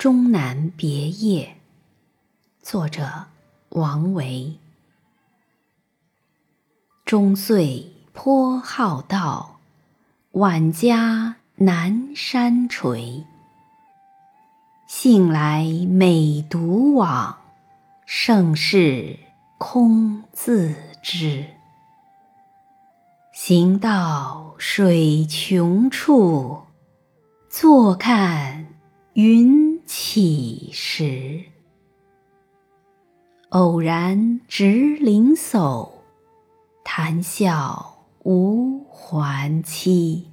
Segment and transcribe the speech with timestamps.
[0.00, 1.56] 终南别业，
[2.62, 3.26] 作者
[3.68, 4.56] 王维。
[7.04, 9.60] 终岁颇好道，
[10.30, 13.24] 晚家南山陲。
[14.88, 17.36] 幸来每独往，
[18.06, 19.18] 盛事
[19.58, 21.44] 空自知。
[23.34, 26.62] 行到水穷处，
[27.50, 28.64] 坐看
[29.12, 29.69] 云
[30.12, 31.40] 起时。
[33.50, 35.88] 偶然值林叟，
[36.82, 40.29] 谈笑无还期。